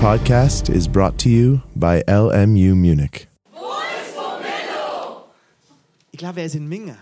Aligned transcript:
podcast 0.00 0.68
is 0.68 0.86
brought 0.86 1.16
to 1.18 1.28
you 1.30 1.60
by 1.74 2.02
LMU 2.06 2.74
Munich. 2.74 3.28
Ich 6.12 6.18
glaube, 6.18 6.40
er 6.40 6.46
ist 6.46 6.54
in 6.54 6.68
Minge. 6.68 6.96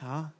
Ja. 0.00 0.32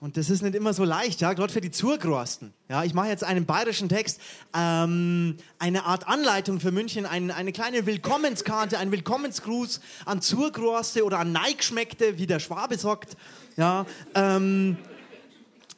Und 0.00 0.16
das 0.16 0.30
ist 0.30 0.42
nicht 0.42 0.54
immer 0.54 0.72
so 0.72 0.84
leicht, 0.84 1.20
ja, 1.20 1.32
gerade 1.32 1.52
für 1.52 1.60
die 1.60 1.70
Zurgrosten. 1.70 2.54
Ja, 2.68 2.84
ich 2.84 2.94
mache 2.94 3.08
jetzt 3.08 3.24
einen 3.24 3.44
bayerischen 3.44 3.88
Text, 3.88 4.20
ähm, 4.56 5.36
eine 5.58 5.84
Art 5.84 6.06
Anleitung 6.06 6.60
für 6.60 6.70
München, 6.70 7.04
ein, 7.04 7.30
eine 7.30 7.52
kleine 7.52 7.84
Willkommenskarte, 7.84 8.78
ein 8.78 8.90
Willkommensgruß 8.90 9.80
an 10.06 10.22
Zurgroste 10.22 11.04
oder 11.04 11.18
an 11.18 11.32
Neigschmeckte, 11.32 12.18
wie 12.18 12.26
der 12.26 12.38
Schwabe 12.38 12.78
sagt. 12.78 13.16
Ja, 13.56 13.84
ähm, 14.14 14.78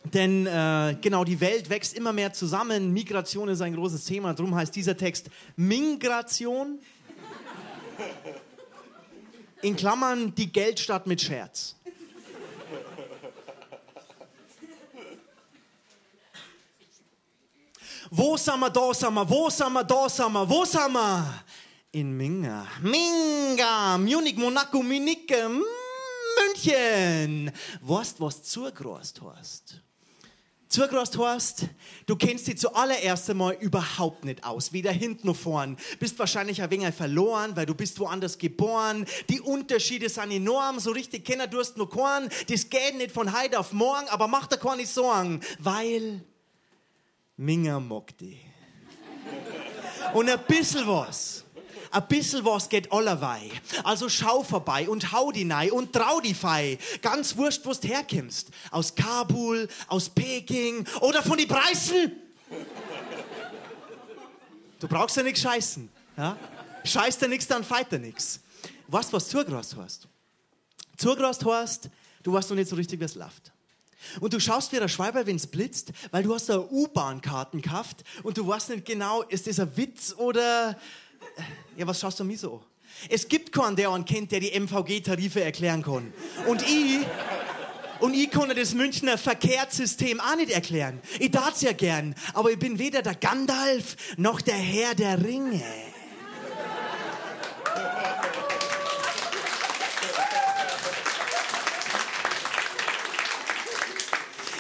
denn 0.05 0.47
äh, 0.47 0.97
genau, 1.01 1.25
die 1.25 1.41
Welt 1.41 1.69
wächst 1.69 1.95
immer 1.95 2.13
mehr 2.13 2.33
zusammen. 2.33 2.93
Migration 2.93 3.49
ist 3.49 3.61
ein 3.61 3.75
großes 3.75 4.05
Thema. 4.05 4.33
Darum 4.33 4.55
heißt 4.55 4.75
dieser 4.75 4.97
Text 4.97 5.29
Mingration. 5.57 6.79
In 9.63 9.77
Klammern 9.77 10.35
die 10.35 10.51
Geldstadt 10.51 11.07
mit 11.07 11.21
Scherz. 11.21 11.77
Wo 18.13 18.37
sind 18.37 18.59
wir, 18.59 18.71
da 18.71 18.93
sind 18.93 19.15
wir, 19.15 19.29
wo 19.29 19.49
sind 19.51 19.73
wir, 19.73 19.85
da 19.85 20.09
sind 20.09 20.33
wir, 20.33 20.49
wo 20.49 20.65
sind 20.65 20.93
wir? 20.93 21.45
In 21.93 22.17
Minga. 22.17 22.67
Minga, 22.83 23.99
Munich, 23.99 24.37
Monaco, 24.37 24.83
Munich, 24.83 25.33
München. 26.37 27.53
Du, 27.81 28.03
was 28.19 28.43
zugerost 28.43 29.21
hast? 29.23 29.83
Zugerost 30.71 31.19
hast, 31.19 31.67
du 32.07 32.15
kennst 32.15 32.47
dich 32.47 32.57
zuallererst 32.57 33.29
einmal 33.29 33.55
überhaupt 33.55 34.25
nicht 34.25 34.45
aus, 34.45 34.73
weder 34.73 34.93
hinten 34.93 35.27
noch 35.27 35.35
vorn. 35.35 35.77
Bist 35.99 36.17
wahrscheinlich 36.17 36.63
ein 36.63 36.71
wenig 36.71 36.95
verloren, 36.95 37.57
weil 37.57 37.67
du 37.67 37.75
bist 37.75 37.99
woanders 37.99 38.39
geboren. 38.39 39.05
Die 39.29 39.41
Unterschiede 39.41 40.09
sind 40.09 40.31
enorm, 40.31 40.79
so 40.79 40.93
richtig 40.93 41.25
kennen 41.25 41.51
du 41.51 41.59
hast 41.59 41.77
noch 41.77 41.91
keinen. 41.91 42.31
Das 42.49 42.71
geht 42.71 42.97
nicht 42.97 43.11
von 43.11 43.37
heute 43.37 43.59
auf 43.59 43.73
morgen, 43.73 44.09
aber 44.11 44.29
mach 44.29 44.47
dir 44.47 44.59
keine 44.59 44.87
Sorgen, 44.87 45.41
weil 45.59 46.23
Minger 47.37 47.81
mag 47.81 48.17
die. 48.19 48.39
Und 50.15 50.31
ein 50.31 50.39
bisschen 50.47 50.87
was, 50.87 51.45
ein 51.91 52.07
bisschen 52.09 52.45
was 52.45 52.69
geht 52.69 52.93
allerweil. 52.93 53.51
Also 53.83 54.09
schau 54.09 54.43
vorbei 54.43 54.89
und 54.89 55.13
hau 55.13 55.33
die 55.33 55.45
nei 55.45 55.73
und 55.73 55.93
trau 55.93 56.21
die 56.21 56.35
fei. 56.35 56.79
Ganz 57.03 57.37
wurscht, 57.37 57.65
wo 57.65 57.73
du 57.73 57.89
herkommst. 57.89 58.49
Aus 58.71 58.95
Kabul, 58.95 59.69
aus 59.89 60.09
Peking 60.09 60.87
oder 61.01 61.23
von 61.23 61.37
die 61.37 61.47
Preisen. 61.47 62.13
Du 64.79 64.89
brauchst 64.89 65.17
ja 65.17 65.23
nichts 65.23 65.41
scheißen. 65.41 65.89
Ja? 66.17 66.37
Scheißt 66.85 67.21
dir 67.21 67.29
nichts, 67.29 67.47
dann 67.47 67.65
feit 67.65 67.93
dir 67.93 67.99
nichts. 67.99 68.41
Weißt 68.89 69.13
du, 69.13 69.17
was 69.17 69.29
zugerast 69.29 69.77
hast? 69.77 70.09
Zugerast 70.97 71.45
hast, 71.45 71.91
du 72.23 72.33
weißt 72.33 72.51
noch 72.51 72.57
nicht 72.57 72.69
so 72.69 72.77
richtig, 72.77 73.01
wie 73.01 73.05
es 73.05 73.15
läuft. 73.15 73.53
Und 74.21 74.33
du 74.33 74.41
schaust 74.41 74.73
wie 74.73 74.79
der 74.79 74.89
Schweiber, 74.89 75.27
es 75.27 75.47
blitzt, 75.47 75.93
weil 76.11 76.23
du 76.23 76.35
hast 76.35 76.49
da 76.49 76.59
U-Bahn-Karten 76.59 77.61
gekauft 77.61 78.03
und 78.23 78.37
du 78.37 78.47
weißt 78.47 78.71
nicht 78.71 78.87
genau, 78.87 79.23
ist 79.23 79.47
das 79.47 79.59
ein 79.61 79.77
Witz 79.77 80.15
oder... 80.17 80.77
Ja, 81.77 81.87
was 81.87 82.01
schaust 82.01 82.21
du 82.21 82.25
mir 82.25 82.39
so? 82.39 82.63
Es 83.09 83.27
gibt 83.29 83.53
keinen, 83.53 83.77
der 83.77 83.91
einen 83.91 84.05
kennt, 84.05 84.33
der 84.33 84.41
die 84.41 84.59
MVG-Tarife 84.59 85.43
erklären 85.43 85.83
kann. 85.83 86.13
Und 86.47 86.63
ich... 86.63 87.01
Und 88.01 88.15
ich 88.15 88.31
kann 88.31 88.49
das 88.57 88.73
Münchner 88.73 89.19
Verkehrssystem 89.19 90.21
auch 90.21 90.35
nicht 90.37 90.51
erklären. 90.51 91.03
Ich 91.19 91.31
darf's 91.31 91.61
ja 91.61 91.73
gern, 91.73 92.15
aber 92.33 92.51
ich 92.51 92.59
bin 92.59 92.79
weder 92.79 93.03
der 93.03 93.15
Gandalf 93.15 93.95
noch 94.17 94.41
der 94.41 94.55
Herr 94.55 94.95
der 94.95 95.23
Ringe. 95.23 95.63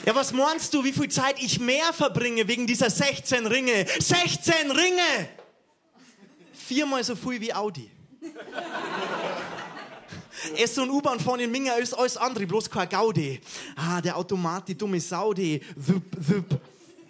Ja, 0.05 0.15
was 0.15 0.33
meinst 0.33 0.75
du, 0.75 0.85
wie 0.85 0.93
viel 0.93 1.09
Zeit 1.09 1.37
ich 1.43 1.61
mehr 1.61 1.93
verbringe 1.93 2.49
wegen 2.49 2.67
dieser 2.67 2.91
16 2.91 3.47
Ringe? 3.47 3.87
16 3.99 4.71
Ringe! 4.71 5.40
Viermal 6.71 7.03
so 7.03 7.17
viel 7.17 7.41
wie 7.41 7.53
Audi. 7.53 7.91
So 10.73 10.83
ein 10.83 10.91
U-Bahn 10.91 11.21
fahren 11.21 11.41
in 11.41 11.51
Minga 11.51 11.75
ist 11.75 11.93
alles 11.93 12.17
andere, 12.17 12.47
bloß 12.47 12.71
kein 12.71 12.89
Gaudi. 12.89 13.41
Ah, 13.77 14.01
der 14.01 14.17
Automat, 14.17 14.69
die 14.69 14.79
dumme 14.79 14.99
Saudi. 14.99 15.61
Wupp, 15.77 16.05
wupp. 16.17 16.61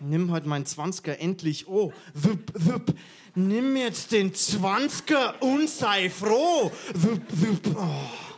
Nimm 0.01 0.33
halt 0.33 0.47
meinen 0.47 0.65
20er 0.65 1.13
endlich. 1.13 1.69
Oh, 1.69 1.93
wupp, 2.15 2.53
wupp. 2.55 2.93
Nimm 3.37 3.77
jetzt 3.77 4.11
den 4.11 4.33
20er 4.33 5.39
und 5.41 5.71
sei 5.71 6.11
froh. 6.11 6.73
Wupp, 6.95 7.23
wupp. 7.31 7.77
Oh 7.77 8.31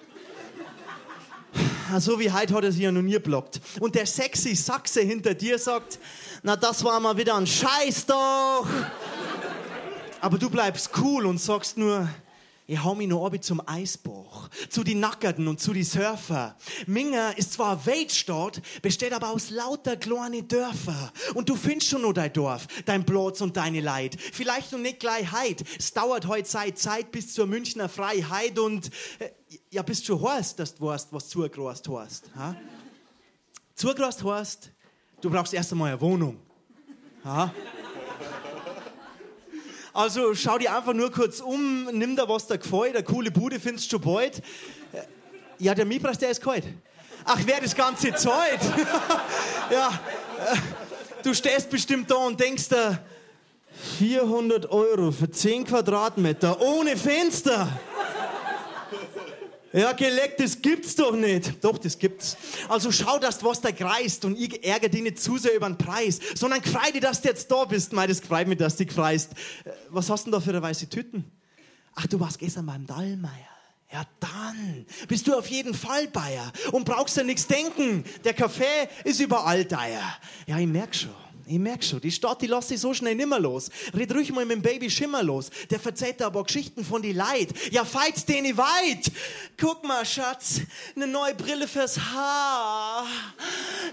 so 2.00 2.18
wie 2.18 2.30
heute 2.30 2.54
hat 2.54 2.64
er 2.64 2.72
sich 2.72 2.82
ja 2.82 2.92
noch 2.92 3.02
nie 3.02 3.18
blockt. 3.18 3.60
Und 3.80 3.94
der 3.94 4.06
sexy 4.06 4.54
Sachse 4.54 5.00
hinter 5.02 5.34
dir 5.34 5.58
sagt, 5.58 5.98
na 6.42 6.56
das 6.56 6.82
war 6.84 6.98
mal 7.00 7.16
wieder 7.16 7.34
ein 7.36 7.46
Scheiß 7.46 8.06
doch. 8.06 8.66
Aber 10.22 10.38
du 10.38 10.48
bleibst 10.48 10.90
cool 10.98 11.26
und 11.26 11.38
sagst 11.38 11.76
nur, 11.76 12.08
ich 12.68 12.80
hau 12.80 12.94
mich 12.94 13.08
noch 13.08 13.26
ab 13.26 13.42
zum 13.42 13.60
Eisbach, 13.66 14.50
zu 14.70 14.84
die 14.84 14.94
Nackerten 14.94 15.48
und 15.48 15.58
zu 15.58 15.72
die 15.72 15.82
Surfer. 15.82 16.56
Minga 16.86 17.30
ist 17.30 17.54
zwar 17.54 17.72
eine 17.72 17.86
Weltstadt, 17.86 18.62
besteht 18.82 19.12
aber 19.14 19.30
aus 19.30 19.50
lauter 19.50 19.96
kleine 19.96 20.44
Dörfer. 20.44 21.12
Und 21.34 21.48
du 21.48 21.56
findest 21.56 21.90
schon 21.90 22.02
nur 22.02 22.14
dein 22.14 22.32
Dorf, 22.32 22.68
dein 22.84 23.04
Platz 23.04 23.40
und 23.40 23.56
deine 23.56 23.80
Leid. 23.80 24.16
Vielleicht 24.16 24.70
noch 24.70 24.78
nicht 24.78 25.00
gleich 25.00 25.32
heut. 25.32 25.64
Es 25.76 25.92
dauert 25.92 26.28
heute 26.28 26.48
Zeit, 26.48 26.78
Zeit 26.78 27.10
bis 27.10 27.34
zur 27.34 27.48
Münchner 27.48 27.88
Freiheit 27.88 28.60
und 28.60 28.90
äh, 29.18 29.30
ja, 29.72 29.82
bist 29.82 30.06
schon 30.06 30.22
heißt, 30.22 30.56
dass 30.56 30.76
du 30.76 30.86
weißt, 30.86 31.08
was 31.12 31.28
zugerast 31.30 31.88
hast. 31.88 32.30
Ha? 32.36 32.54
Zugerast 33.74 34.22
heißt, 34.22 34.70
du 35.20 35.30
brauchst 35.30 35.52
erst 35.52 35.72
einmal 35.72 35.90
eine 35.90 36.00
Wohnung. 36.00 36.38
Ha? 37.24 37.52
Also 39.94 40.34
schau 40.34 40.56
dir 40.56 40.74
einfach 40.74 40.94
nur 40.94 41.12
kurz 41.12 41.40
um, 41.40 41.84
nimm 41.92 42.16
da 42.16 42.26
was 42.26 42.46
da 42.46 42.56
gefällt, 42.56 42.94
eine 42.96 43.04
coole 43.04 43.30
Bude 43.30 43.60
findest 43.60 43.92
du 43.92 43.96
schon 43.96 44.14
bald. 44.14 44.38
Äh, 44.92 45.02
ja, 45.58 45.74
der 45.74 45.84
Mietpreis, 45.84 46.18
der 46.18 46.30
ist 46.30 46.42
kalt. 46.42 46.64
Ach, 47.24 47.38
wer 47.44 47.60
das 47.60 47.74
ganze 47.74 48.14
Zeit? 48.14 48.60
ja, 49.70 49.88
äh, 50.50 50.56
du 51.22 51.34
stehst 51.34 51.68
bestimmt 51.68 52.10
da 52.10 52.14
und 52.14 52.40
denkst 52.40 52.68
da, 52.70 52.98
400 53.98 54.70
Euro 54.70 55.12
für 55.12 55.30
10 55.30 55.64
Quadratmeter 55.64 56.60
ohne 56.60 56.96
Fenster. 56.96 57.68
Ja, 59.72 59.92
geleckt, 59.92 60.38
das 60.38 60.60
gibt's 60.60 60.94
doch 60.96 61.16
nicht. 61.16 61.64
Doch, 61.64 61.78
das 61.78 61.98
gibt's. 61.98 62.36
Also 62.68 62.92
schau, 62.92 63.18
dass 63.18 63.38
du 63.38 63.46
was 63.46 63.60
da 63.60 63.72
kreist 63.72 64.24
und 64.24 64.38
ich 64.38 64.62
ärgere 64.64 64.90
dich 64.90 65.02
nicht 65.02 65.20
zu 65.20 65.38
sehr 65.38 65.54
über 65.54 65.66
den 65.66 65.78
Preis, 65.78 66.20
sondern 66.34 66.62
freu 66.62 66.92
dich, 66.92 67.00
dass 67.00 67.22
du 67.22 67.28
jetzt 67.28 67.50
da 67.50 67.64
bist. 67.64 67.92
Mei, 67.92 68.06
das 68.06 68.20
freut 68.20 68.48
mich, 68.48 68.58
dass 68.58 68.76
du 68.76 68.84
kreist. 68.84 69.32
Äh, 69.64 69.70
was 69.88 70.10
hast 70.10 70.26
du 70.26 70.30
denn 70.30 70.32
da 70.32 70.40
für 70.40 70.50
eine 70.50 70.60
weiße 70.60 70.88
Tüten? 70.88 71.24
Ach, 71.94 72.06
du 72.06 72.20
warst 72.20 72.38
gestern 72.38 72.66
beim 72.66 72.86
Dallmeier. 72.86 73.32
Ja, 73.90 74.04
dann 74.20 74.86
bist 75.06 75.26
du 75.26 75.34
auf 75.36 75.46
jeden 75.48 75.74
Fall 75.74 76.08
Bayer 76.08 76.50
und 76.72 76.84
brauchst 76.84 77.16
ja 77.18 77.22
nichts 77.22 77.46
denken. 77.46 78.04
Der 78.24 78.32
Kaffee 78.32 78.88
ist 79.04 79.20
überall 79.20 79.66
Deier. 79.66 80.18
Ja, 80.46 80.58
ich 80.58 80.66
merk 80.66 80.94
schon. 80.94 81.10
Ich 81.46 81.58
merke 81.58 81.84
schon, 81.84 82.00
die 82.00 82.12
Stadt, 82.12 82.40
die 82.40 82.46
lässt 82.46 82.68
sich 82.68 82.80
so 82.80 82.94
schnell 82.94 83.14
nimmer 83.14 83.40
los. 83.40 83.68
Red 83.94 84.14
ruhig 84.14 84.32
mal 84.32 84.44
mit 84.44 84.56
dem 84.56 84.62
Baby 84.62 84.88
Schimmer 84.88 85.22
los. 85.22 85.50
Der 85.70 85.80
verzeiht 85.80 86.22
aber 86.22 86.44
Geschichten 86.44 86.84
von 86.84 87.02
die 87.02 87.12
Leid. 87.12 87.48
Ja, 87.70 87.84
feits 87.84 88.24
den 88.24 88.56
weit. 88.56 89.10
Guck 89.58 89.84
mal, 89.84 90.04
Schatz, 90.04 90.60
eine 90.94 91.06
neue 91.06 91.34
Brille 91.34 91.66
fürs 91.66 91.98
Haar. 91.98 93.06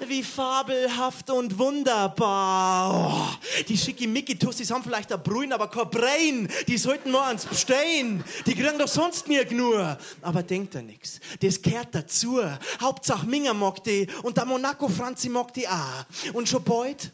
Wie 0.07 0.23
fabelhaft 0.23 1.29
und 1.31 1.57
wunderbar. 1.57 3.39
Oh, 3.39 3.63
die 3.68 3.77
Schickimicki-Tussis 3.77 4.71
haben 4.71 4.83
vielleicht 4.83 5.12
ein 5.12 5.21
Brühen, 5.21 5.51
aber 5.51 5.69
kein 5.69 5.89
Brain. 5.89 6.50
Die 6.68 6.77
sollten 6.77 7.12
nur 7.12 7.25
ans 7.25 7.45
Bestehen. 7.45 8.24
Die 8.45 8.53
kriegen 8.53 8.77
doch 8.77 8.88
sonst 8.88 9.27
nur. 9.27 9.97
Aber 10.21 10.44
denkt 10.44 10.75
da 10.75 10.81
nix. 10.81 11.19
Das 11.41 11.62
kehrt 11.62 11.89
dazu. 11.94 12.39
Hauptsache 12.79 13.25
Minger 13.25 13.53
mag 13.53 13.83
die 13.83 14.07
und 14.24 14.38
der 14.38 14.45
Monaco 14.45 14.88
Franzi 14.88 15.29
mag 15.29 15.53
die 15.53 15.68
auch. 15.68 16.06
Und 16.33 16.47
schon 16.47 16.63
bald 16.63 17.12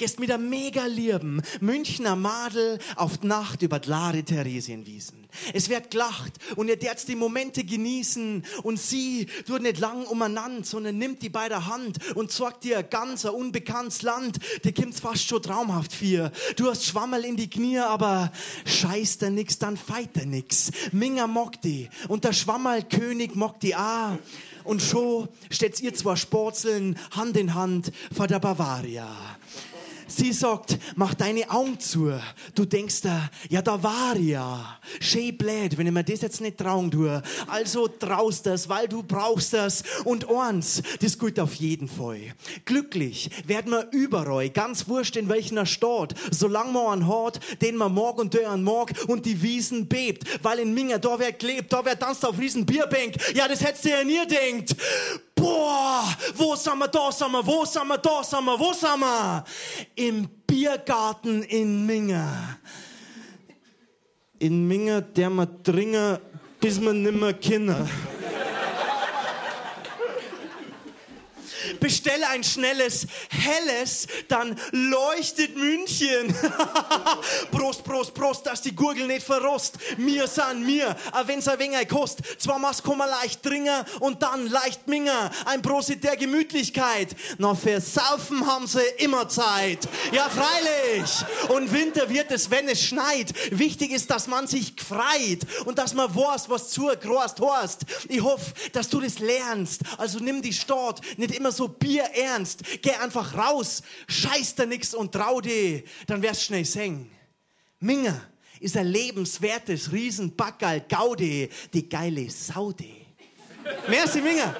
gehst 0.00 0.18
mit 0.18 0.30
der 0.30 0.38
mega 0.38 0.86
lieben 0.86 1.42
Münchner 1.60 2.16
Madel 2.16 2.78
auf 2.96 3.18
die 3.18 3.26
Nacht 3.26 3.60
über 3.60 3.78
die 3.78 3.90
Lare 3.90 4.22
Theresienwiesen. 4.22 5.28
Es 5.52 5.68
wird 5.68 5.90
gelacht 5.90 6.32
und 6.56 6.68
ihr 6.68 6.78
derzt 6.78 7.06
die 7.08 7.14
Momente 7.14 7.64
genießen 7.64 8.42
und 8.62 8.80
sie 8.80 9.26
tut 9.46 9.60
nicht 9.60 9.78
lang 9.78 10.06
umeinander, 10.06 10.64
sondern 10.64 10.96
nimmt 10.96 11.20
die 11.20 11.28
bei 11.28 11.50
der 11.50 11.66
Hand 11.66 11.98
und 12.14 12.32
zeigt 12.32 12.64
dir 12.64 12.82
ganz 12.82 13.26
ein 13.26 13.32
unbekanntes 13.32 14.00
Land. 14.00 14.38
Der 14.64 14.72
kommt 14.72 14.94
fast 14.94 15.28
schon 15.28 15.42
traumhaft 15.42 15.92
für. 15.92 16.32
Du 16.56 16.70
hast 16.70 16.86
Schwammel 16.86 17.26
in 17.26 17.36
die 17.36 17.50
Knie, 17.50 17.80
aber 17.80 18.32
scheißt 18.64 19.22
er 19.24 19.30
nix, 19.30 19.58
dann 19.58 19.76
feit 19.76 20.16
er 20.16 20.24
nix. 20.24 20.70
Minger 20.92 21.26
mag 21.26 21.60
die 21.60 21.90
und 22.08 22.24
der 22.24 22.32
Schwammerlkönig 22.32 23.34
mag 23.34 23.60
die 23.60 23.76
auch. 23.76 24.16
Und 24.64 24.80
schon 24.80 25.28
steht 25.50 25.78
ihr 25.80 25.92
zwei 25.92 26.16
Sporzeln 26.16 26.98
Hand 27.10 27.36
in 27.36 27.54
Hand 27.54 27.92
vor 28.14 28.26
der 28.26 28.40
Bavaria. 28.40 29.08
Sie 30.10 30.32
sagt, 30.32 30.76
mach 30.96 31.14
deine 31.14 31.48
Augen 31.50 31.78
zu. 31.78 32.12
Du 32.56 32.64
denkst 32.64 33.02
da, 33.02 33.30
ja, 33.48 33.62
da 33.62 33.80
war 33.80 34.16
ja. 34.16 34.78
Schön 34.98 35.38
blöd, 35.38 35.78
wenn 35.78 35.86
ich 35.86 35.92
mir 35.92 36.02
das 36.02 36.20
jetzt 36.22 36.40
nicht 36.40 36.58
trauen 36.58 36.90
tue. 36.90 37.22
Also 37.46 37.86
traust 37.86 38.46
das, 38.46 38.68
weil 38.68 38.88
du 38.88 39.04
brauchst 39.04 39.52
das. 39.52 39.84
Und 40.04 40.28
eins, 40.28 40.82
das 41.00 41.16
gilt 41.16 41.38
auf 41.38 41.54
jeden 41.54 41.88
Fall. 41.88 42.34
Glücklich 42.64 43.30
werden 43.46 43.70
wir 43.70 43.88
überall, 43.92 44.50
ganz 44.50 44.88
wurscht 44.88 45.16
in 45.16 45.28
welcher 45.28 45.64
Stadt, 45.64 46.14
solange 46.32 46.72
man 46.72 47.02
einen 47.02 47.08
hat, 47.08 47.38
den 47.62 47.76
man 47.76 47.94
mag 47.94 48.18
und 48.18 48.34
der 48.34 48.50
einen 48.50 48.64
mag 48.64 48.92
und 49.06 49.26
die 49.26 49.40
Wiesen 49.42 49.86
bebt. 49.86 50.24
Weil 50.42 50.58
in 50.58 50.74
Minga, 50.74 50.98
da 50.98 51.20
wer 51.20 51.32
klebt, 51.32 51.72
da 51.72 51.84
wer 51.84 51.96
tanzt 51.96 52.26
auf 52.26 52.36
riesen 52.36 52.66
Bierbank. 52.66 53.14
Ja, 53.34 53.46
das 53.46 53.62
hättest 53.62 53.84
du 53.84 53.90
ja 53.90 54.02
nie 54.02 54.26
denkt. 54.26 54.74
Boah, 55.40 56.04
wo 56.34 56.54
sind 56.54 56.78
wir, 56.78 56.88
da 56.88 57.10
sind 57.10 57.32
wir, 57.32 57.46
wo 57.46 57.64
sind 57.64 57.88
wir, 57.88 57.96
da 57.96 58.22
sind 58.22 58.44
wir, 58.44 58.58
wo 58.58 58.72
sind 58.74 59.00
wir? 59.00 59.44
Im 59.94 60.28
Biergarten 60.46 61.42
in 61.44 61.86
Minga. 61.86 62.58
In 64.38 64.68
Minga, 64.68 65.00
der 65.00 65.30
man 65.30 65.48
dringen, 65.62 66.18
bis 66.60 66.78
man 66.78 67.02
nimmer 67.02 67.32
Kinder. 67.32 67.88
Bestelle 71.80 72.28
ein 72.28 72.44
schnelles, 72.44 73.06
helles, 73.30 74.06
dann 74.28 74.56
leuchtet 74.72 75.56
München. 75.56 76.34
Prost, 77.50 77.84
Prost, 77.84 78.14
Prost, 78.14 78.46
dass 78.46 78.62
die 78.62 78.74
Gurgel 78.74 79.06
nicht 79.06 79.26
verrost. 79.26 79.78
Mir 79.96 80.26
san 80.26 80.64
mir, 80.64 80.96
a 81.12 81.26
wenn's 81.26 81.48
ein 81.48 81.58
wenig 81.58 81.88
kost. 81.88 82.20
Zwar 82.38 82.58
mach's 82.58 82.82
kummer 82.82 83.06
leicht 83.06 83.44
dringen 83.44 83.84
und 84.00 84.22
dann 84.22 84.46
leicht 84.46 84.86
minger. 84.86 85.30
Ein 85.46 85.62
Prosit 85.62 86.04
der 86.04 86.16
Gemütlichkeit. 86.16 87.16
Na, 87.38 87.54
fürs 87.54 87.94
Saufen 87.94 88.46
haben 88.46 88.66
sie 88.66 88.80
immer 88.98 89.28
Zeit. 89.28 89.88
Ja, 90.12 90.28
freilich. 90.28 91.10
Und 91.48 91.72
Winter 91.72 92.08
wird 92.08 92.30
es, 92.30 92.50
wenn 92.50 92.68
es 92.68 92.82
schneit. 92.82 93.32
Wichtig 93.50 93.90
ist, 93.92 94.10
dass 94.10 94.26
man 94.26 94.46
sich 94.46 94.74
freit 94.76 95.46
und 95.64 95.78
dass 95.78 95.94
man 95.94 96.14
weiß, 96.14 96.48
was 96.48 96.70
zu 96.70 96.86
groß 96.86 97.34
horst. 97.40 97.82
Ich 98.08 98.22
hoffe, 98.22 98.52
dass 98.72 98.88
du 98.88 99.00
das 99.00 99.18
lernst. 99.18 99.82
Also 99.98 100.18
nimm 100.18 100.42
die 100.42 100.52
Stadt 100.52 101.00
nicht 101.16 101.34
immer 101.34 101.52
so 101.52 101.68
bierernst. 101.70 102.62
Geh 102.82 102.92
einfach 102.92 103.36
raus, 103.36 103.82
scheiß 104.08 104.54
da 104.54 104.66
nix 104.66 104.94
und 104.94 105.12
trau 105.12 105.40
dich, 105.40 105.84
dann 106.06 106.22
wirst 106.22 106.44
schnell 106.44 106.64
singen. 106.64 107.10
Minga 107.78 108.20
ist 108.60 108.76
ein 108.76 108.86
lebenswertes 108.86 109.90
Riesenbackerl 109.90 110.82
Gaudi, 110.88 111.48
die 111.72 111.88
geile 111.88 112.28
Saudi. 112.28 113.06
Merci, 113.88 114.20
Minga. 114.20 114.54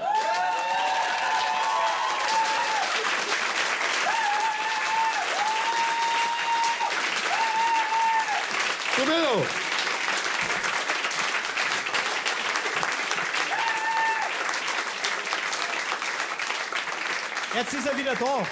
Jetzt 17.52 17.74
ist 17.74 17.86
er 17.86 17.98
wieder 17.98 18.14
da. 18.14 18.46